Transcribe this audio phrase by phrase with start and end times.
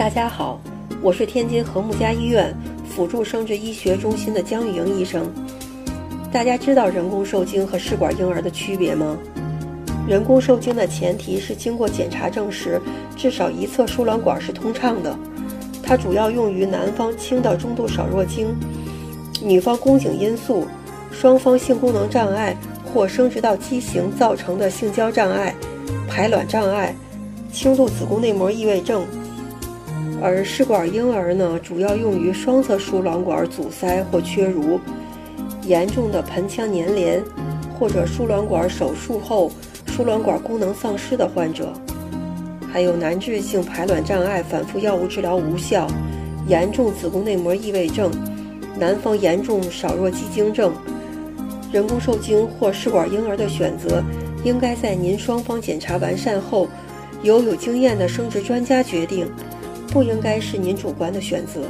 [0.00, 0.58] 大家好，
[1.02, 2.56] 我是天津和睦家医院
[2.88, 5.30] 辅助生殖医学中心的姜玉莹医生。
[6.32, 9.14] 大家知道人工受精和试管婴儿的区别吗？
[10.08, 12.80] 人工受精的前提是经过检查证实，
[13.14, 15.14] 至少一侧输卵管是通畅的。
[15.82, 18.48] 它主要用于男方轻到中度少弱精，
[19.42, 20.66] 女方宫颈因素、
[21.12, 22.56] 双方性功能障碍
[22.86, 25.54] 或生殖道畸形造成的性交障碍、
[26.08, 26.94] 排卵障碍、
[27.52, 29.04] 轻度子宫内膜异位症。
[30.22, 34.78] 而试管婴儿呢，主要用于双侧输卵管阻塞或缺如、
[35.64, 37.22] 严重的盆腔粘连，
[37.78, 39.50] 或者输卵管手术后。
[39.86, 41.74] 输卵管功能丧失的患者，
[42.72, 45.86] 还有难治性排卵障碍，反复药物治疗无效，
[46.46, 48.10] 严重子宫内膜异位症，
[48.78, 50.72] 男方严重少弱肌精症，
[51.70, 54.02] 人工受精或试管婴儿的选择，
[54.42, 56.66] 应该在您双方检查完善后，
[57.22, 59.26] 由有经验的生殖专家决定，
[59.92, 61.62] 不应该是您主观的选择。